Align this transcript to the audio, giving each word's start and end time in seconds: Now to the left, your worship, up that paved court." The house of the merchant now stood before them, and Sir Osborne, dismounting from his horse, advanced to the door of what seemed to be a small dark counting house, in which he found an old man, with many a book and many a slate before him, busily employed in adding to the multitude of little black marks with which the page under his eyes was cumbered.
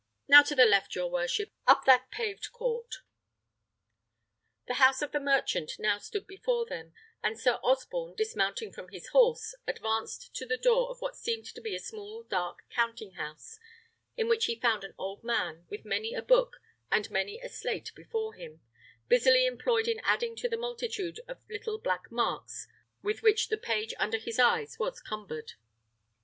Now 0.27 0.41
to 0.41 0.55
the 0.55 0.65
left, 0.65 0.95
your 0.95 1.11
worship, 1.11 1.51
up 1.67 1.85
that 1.85 2.09
paved 2.09 2.51
court." 2.51 3.03
The 4.67 4.73
house 4.81 5.03
of 5.03 5.11
the 5.11 5.19
merchant 5.19 5.73
now 5.77 5.99
stood 5.99 6.25
before 6.25 6.65
them, 6.65 6.95
and 7.21 7.39
Sir 7.39 7.59
Osborne, 7.61 8.15
dismounting 8.15 8.73
from 8.73 8.89
his 8.89 9.09
horse, 9.09 9.53
advanced 9.67 10.33
to 10.37 10.47
the 10.47 10.57
door 10.57 10.89
of 10.89 11.01
what 11.01 11.15
seemed 11.15 11.45
to 11.53 11.61
be 11.61 11.75
a 11.75 11.79
small 11.79 12.23
dark 12.23 12.67
counting 12.71 13.11
house, 13.11 13.59
in 14.17 14.27
which 14.27 14.45
he 14.45 14.55
found 14.59 14.83
an 14.83 14.95
old 14.97 15.23
man, 15.23 15.67
with 15.69 15.85
many 15.85 16.15
a 16.15 16.23
book 16.23 16.63
and 16.91 17.11
many 17.11 17.39
a 17.39 17.47
slate 17.47 17.91
before 17.93 18.33
him, 18.33 18.59
busily 19.07 19.45
employed 19.45 19.87
in 19.87 19.99
adding 20.03 20.35
to 20.37 20.49
the 20.49 20.57
multitude 20.57 21.19
of 21.27 21.47
little 21.47 21.77
black 21.77 22.11
marks 22.11 22.67
with 23.03 23.21
which 23.21 23.49
the 23.49 23.55
page 23.57 23.93
under 23.99 24.17
his 24.17 24.39
eyes 24.39 24.79
was 24.79 24.99
cumbered. 24.99 25.53